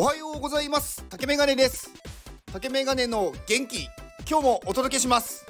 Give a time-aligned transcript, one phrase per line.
[0.00, 1.04] おはようございます。
[1.10, 1.90] 竹メガネです。
[2.52, 3.88] 竹メガネの元気。
[4.30, 5.44] 今日もお届けします。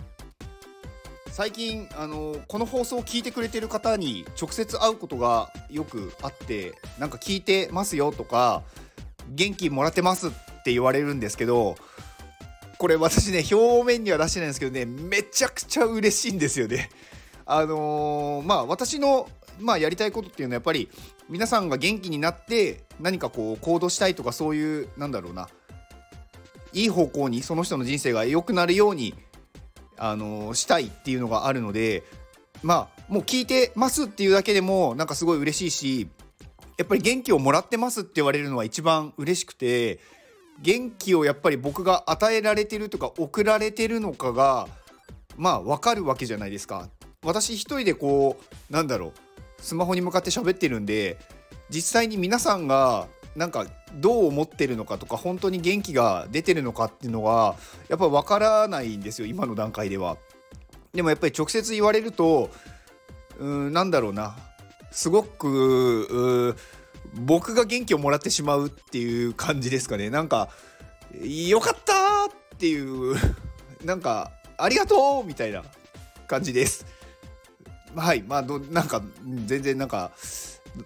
[1.26, 8.62] 最近あのこの放送を聞いてくれてる方に直接会うことがよくあってなんか聞いてますよとか
[9.28, 10.30] 元気もらってますっ
[10.64, 11.76] て言われるんですけど
[12.78, 16.88] これ私ね表面には出してないんですけどねめちゃくちゃ嬉しいんですよね。
[17.44, 19.28] あのー、まあ私の
[19.60, 20.88] まあやりたいことっていうのはやっぱり
[21.28, 25.48] 皆さんが元気になって何かこう行動したいとかそういうなんだろうな
[26.72, 29.14] いい方向にその人の人生が良くなるように
[29.96, 32.02] あのしたいっていうのがあるので
[32.62, 36.08] まあもう聞いてますっていうだけでもなんかすごい嬉しいし
[36.76, 39.98] やっぱり元気をもらってますって言われるのは一番嬉しくて
[40.60, 44.68] 元気をやっぱり僕が与えられてるとか送られてるのかが
[45.36, 46.88] まあ分かるわけじゃないですか。
[47.22, 49.12] 私一人でこうなんだろう
[49.60, 51.18] スマホに向かって喋ってるんで
[51.70, 53.06] 実際に皆さんが
[53.36, 57.56] なんかどう思ってるのかとか本当に元気が出てるのかっていうのが
[57.88, 60.16] やっぱ分からないんですよ今の段階では。
[60.92, 62.50] でもやっぱり直接言われると
[63.38, 64.36] うんなんだろうな
[64.90, 66.56] すごく
[67.14, 70.48] 僕が元気をもらってしまうっていう感じですかねなんか
[71.22, 73.16] よかったっていう
[73.84, 75.62] なんかありがとうみたいな
[76.26, 76.97] 感じです。
[77.94, 79.02] はいまあどなんか
[79.46, 80.12] 全然なんか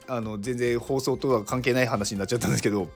[0.07, 2.89] あの全然放送とは関係ない話になっちゃったんですけど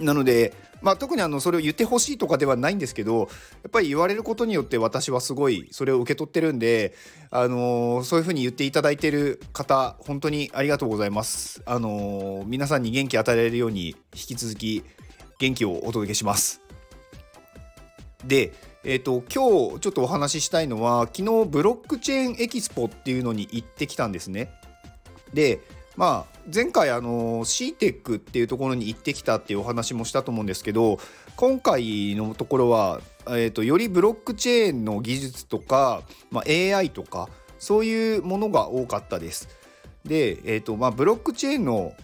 [0.00, 3.24] なので、まあ、特にあのそれを言ってほしいとかではないんですけどや
[3.68, 6.94] っぱり言われることによって私はすごいそれを受け取ってるんで、
[7.30, 11.62] あのー、そういうふうに言っていただいてる方本当にありがとうございます。
[11.64, 14.82] あのー、皆さんに元気与えられるように引き続き
[15.38, 16.60] 元気をお届けします。
[18.24, 18.52] で
[18.86, 24.50] えーと、今日ちょっとお話ししたいのは昨日ブロックチェーンエキスポっていうのに行ってきたんですね。
[25.32, 25.60] で
[25.96, 30.98] まあ前回あの CTEC っていうところに行ってきたっていうお話もしたと思うんですけど
[31.36, 39.48] 今回のところは、えーと、よりブロックチェーンの技術とか、まあ、AI とかそういうものが多かったです。
[40.04, 41.94] で、えーとまあ、ブロックチェーンの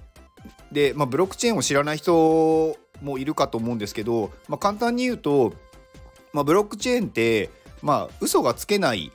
[0.72, 5.52] で、まあ、ブロックチェーンを知らない人もいるかと思うんですけど、まあ、簡単に言うと
[6.32, 7.50] まあ、ブロックチェーンって
[7.82, 9.12] まあ嘘がつけない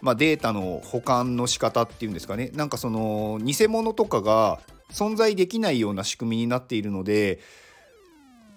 [0.00, 7.40] まあ、データの保管の仕方っていうんですかねなんかその偽物とかが存在できないような仕組みになっているので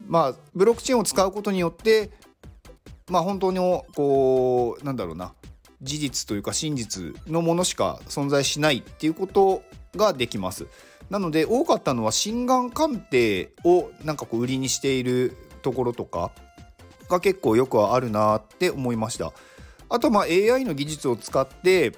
[0.08, 2.12] まあブロックチェーンを使うことによって
[3.10, 3.58] まあ本当に
[3.96, 5.34] こうなんだろうな
[5.82, 9.64] 事実というか真実のものしか存在しないっていうこと
[9.96, 10.68] ができます。
[11.10, 16.32] なので多かったのは心眼鑑定をなんかこう売りにしているところとか
[17.12, 19.32] が結構よくあるなって思いました。
[19.90, 21.92] あとまあ AI の技術を使って、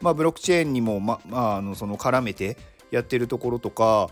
[0.00, 2.56] まあ、ブロックチェーンにも、ままあ、のその絡めて
[2.90, 4.08] やってるところとか、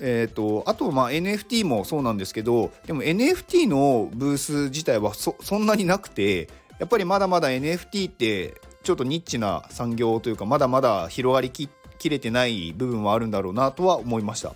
[0.00, 11.68] えーと、あとまあ NFT もそうなんですけどでも NFT のブース自体はそんなになくてやっぱりまだまだ NFT ってちょっとニッチな産業というかまだまだ広がりき
[11.98, 14.54] きれてない部分はあるんだろうなとは思いました。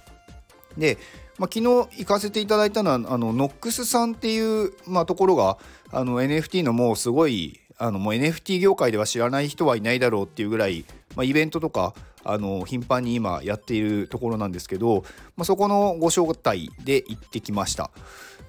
[0.77, 0.99] で
[1.41, 5.57] まあ、昨日行かせていただいたのはノックスさんっていう、まあ、ところが
[5.91, 10.85] あの NFT のもうすごいあのもう NFT 業界では知らない人はいないだろうっていうぐらい、
[11.17, 15.03] まあ、イベントとかあの頻繁に今やっているところなんですけど、
[15.39, 17.91] まあ、そこのご招待で行ってきました。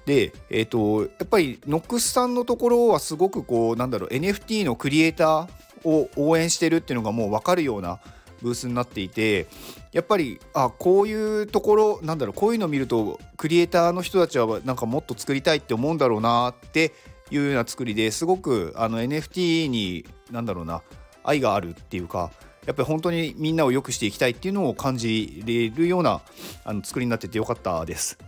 [0.04, 8.00] で、えーと、やっぱりノックスさんのところはすごくこうなんだろう NFT のクリエイターを応援してるっていうのがもう分かるような
[8.42, 9.46] ブースになっていて
[9.92, 16.92] やっぱりあこういうところなんだろうこういうのを見るとクリエイターの人たちはなんかもっと作りたいって思うんだろうなって
[17.30, 20.82] いうような作りですごくあの NFT になんだろうな
[21.24, 22.30] 愛があるっていうか
[22.66, 26.20] やっぱり本当にみんなを良くしていきたいっていうのを感じれるような
[26.64, 28.18] あの作りになっててよかったです。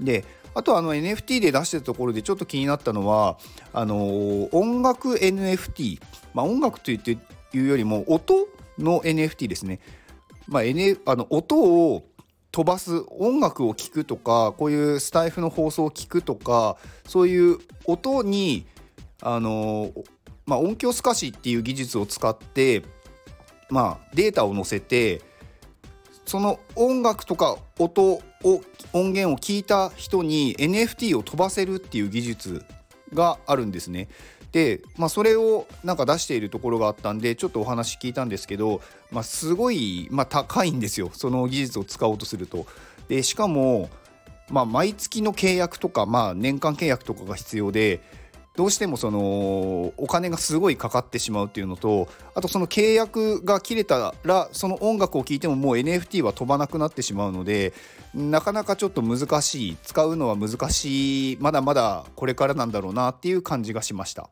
[0.00, 3.38] であとあの NFT で出してたところでちょっと気になったのは
[3.72, 6.00] あの音楽 NFT、
[6.34, 6.98] まあ、音楽とい
[7.54, 8.48] うよりも音
[8.78, 9.80] の NFT ですね。
[10.46, 12.04] まあ、N、あの音を
[12.50, 18.66] 飛ばす音楽を聴くとかこういうスタイフの放送を聞くとかそういう音に
[19.20, 19.92] あの、
[20.46, 22.82] まあ、音響透かしっていう技術を使って、
[23.68, 25.22] まあ、データを載せて
[26.24, 28.22] その音楽とか音を
[28.92, 32.64] 音源を聞いた人に NFT を飛ばせるっていう技術
[33.12, 34.08] があるんですね。
[34.52, 38.80] で、まあ、それをなんか出しているところがあったんでちょっとお話聞いたんですけど、
[39.10, 42.66] まあ、すごい、まあ、高いんですよその技術を使おうとすると。
[43.08, 43.88] でしかも、
[44.50, 48.00] まあ、毎月の契約とか、まあ、年間契約とかが必要で
[48.58, 57.72] どうしてもそのお金がすごいかかってしまうっていうのとあとその契約が切れたらその音楽を聴いてももう NFT は飛ばなくなってしまうので
[58.16, 64.28] なかなかちょっと難しい使うのは難しいまだまだこれからなんだろうなっていう感じがしました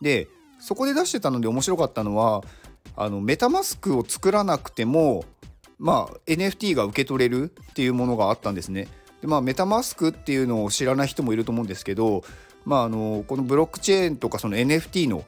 [0.00, 0.28] で
[0.58, 2.42] そこで出してたので面白かったのは
[2.96, 5.24] あのメタマスクを作らなくても
[5.78, 8.88] まあ NFT が受け取れるっていうものがあったんですね
[9.20, 12.22] でまあメタマスクっていうのを知らない人もいると思うんですけど
[12.66, 15.24] まあ、あのこのブロックチェーンとかその NFT の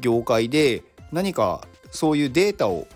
[0.00, 0.82] 業界で
[1.12, 1.60] 何か
[1.90, 2.88] そういうデータを、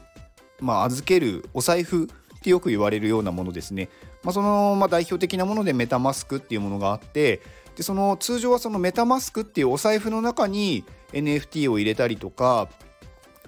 [0.59, 3.91] まあ、預けるお財布ってよく言われるようなものですね。
[4.23, 7.41] まあ、その、まあ、代表的なものでメタマスクっていうものがあって
[7.77, 12.69] でその通常はそのメタマスクっていうお財布の中に NFT を入れたりとか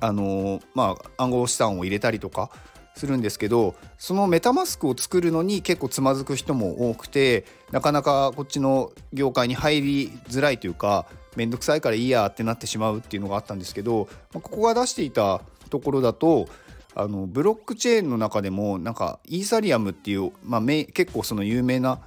[0.01, 2.51] あのまあ暗号資産を入れたりとか
[2.95, 11.07] するんですけどそのメタマスクを作るのに結構つまずく人も多くてなかなかこっちの業界に入りづらいというか
[11.37, 15.41] めんどくさいからいいやってなってしまうっていうのがあったんですけど、まあ、ここが出していた
[15.71, 16.49] ところだと
[16.95, 22.01] あのブロックチェーンの中でもなんかイーサリアムっていう、まあ、結構その有名な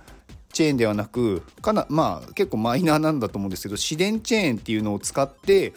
[0.52, 5.74] チェーンではなくかなまあ結構マイナーなんだと思うんですけど自然チェーンっていうのを使って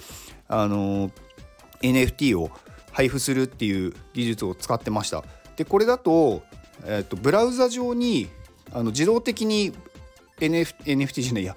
[0.49, 1.11] あの
[1.83, 2.51] NFT を
[2.93, 5.25] 配布するっていう技術を使ってました。
[5.57, 6.43] でこれだと,、
[6.85, 8.29] えーと、ブラウザ上に
[8.73, 9.73] あの自動的に
[10.39, 11.57] NF NFT じゃないや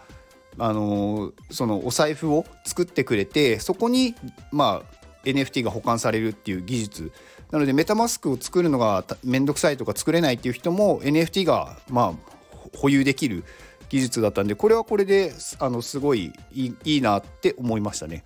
[0.57, 4.15] あの、そのお財布を作ってくれてそこに
[4.51, 7.11] まあ NFT が保管されるっていう技術
[7.51, 13.43] なのでメタマスクを作るのが面倒くさいとか作れないっていう人も NFT がまあ保有できる
[13.89, 18.23] 技術だったんでこれはこれであのすごいいいなって思いましたね。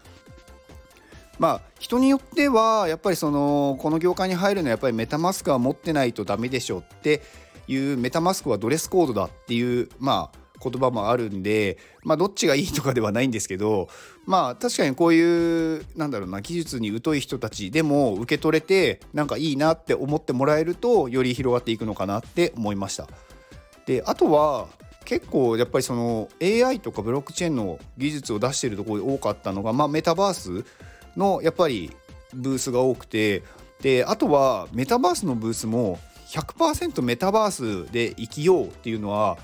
[1.40, 7.22] まあ人によってはやっぱりそのこの業界に入るのはやっぱりメタマスクは持ってないとダメでしょって
[7.68, 13.90] いうメタマスクはドレスコードだっていうまあ言葉もあるんでまあどっちがいいとかではないんですけど
[14.26, 23.08] まあ確かにこういうなんだろうな技術に疎い人たちでも受け取れてなんかいいなって思ってもらえるとより広がっていくのかなって思いました。
[23.86, 24.68] であとは
[25.06, 30.66] 結構やっぱりその AI とかブロックチェーンの技術を出してるところで多かったのが、まあ、メタバース
[31.18, 31.92] のやっぱり
[32.34, 33.44] ブースが多くて
[33.82, 36.00] であとはメタバースのブースも
[36.30, 39.38] 100%メタバースで生きようっていうのは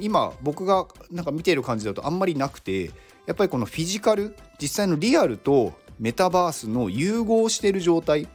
[0.00, 2.86] 今僕がなんか見てる感じだとあんまりなくて
[3.26, 8.28] やっぱりこのフィジカル実際のリアルとメタバースの融合してる状態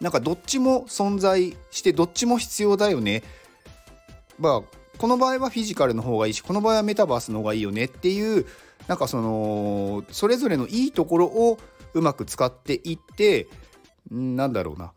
[0.00, 3.22] なんかどっちも存在してどっちも必要だよね。
[4.38, 4.62] まあ
[4.98, 8.46] この場合はフィジカルの方がいいしこの場合はメタバースの方がいいよねっていう
[8.88, 11.58] なんかそのそれぞれのいいところを
[11.94, 13.48] うまく使っていって
[14.10, 14.92] なんだろうな。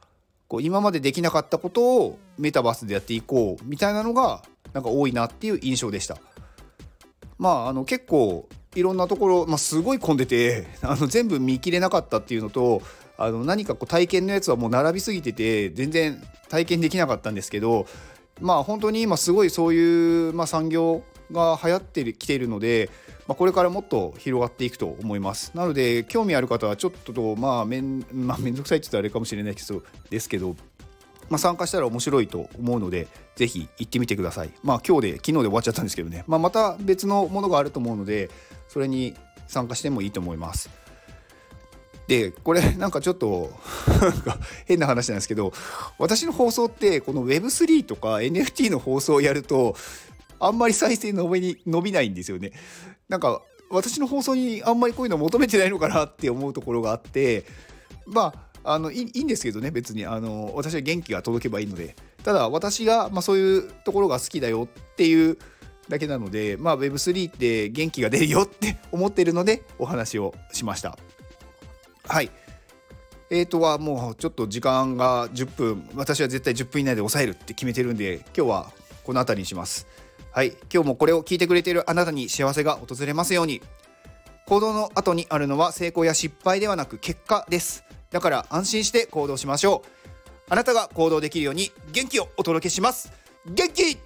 [0.47, 4.43] こう今までできなかったことをメタバースでやっていこうみたいなのが
[4.73, 6.17] なんか多いなっていう印象でした。
[7.37, 12.81] まああの結構いろんなところ、まあ、すごい混んでて あの全部見切れなかったっていうのと
[13.17, 17.85] あの何かこう体験のやつはもう並びすぎてて全然体験できなかったんですけど
[18.41, 22.89] まあ本当に今すごいそういう、まあ、産業が流行ってきているので、
[23.27, 29.55] まあ、これからもっと広がっていくと思いますなので興味ある方はちょっとまあめん,、まあ、めんどくさいって言ったらあれかもしれない
[30.09, 30.55] ですけど、
[31.33, 34.51] まあ、参加したら面白いと思うのでぜひ行ってみてください。
[34.61, 38.29] まあ今日で昨日で終わっちゃったんですけどね、まあ、また別のものがあると思うので
[38.67, 39.15] それに
[39.47, 40.69] 参加してもいいと思います。
[42.07, 43.49] でこれなんかちょっと
[44.67, 45.53] 変な話なんですけど
[45.97, 49.75] 私の放送ってこの Web3 とか NFT の放送をやると
[50.39, 52.51] あんまり再生伸びに伸びないんですよね。
[53.09, 57.45] なんか私の放送にあんまりこういうの求めてないのかなって思うところがあって
[58.05, 65.37] まああのいいいんですけどね別にあの私は元気が届けばいいのでただ私が、まあ、そういうところが好きだよっていう
[65.89, 70.97] だけなので、まあ、Web3 って元気が出るよって 思ってるのでお話をしました。
[72.07, 72.29] はい
[73.29, 78.71] えーとはもうちょっと時間が10分私は絶対10分以内で抑えるって決めてるんで今日は
[79.03, 79.87] この辺りにします。
[80.31, 83.61] はい、今日もこれを聞いてくれているあなたに幸せが訪れますように。
[84.45, 87.83] 行動の後にあるのは成功や失敗ではなく結果です。
[88.13, 89.89] だから安心して行動しましょう。
[90.49, 93.11] あなたが行動できるように元気をお届けします。
[93.45, 93.97] 元気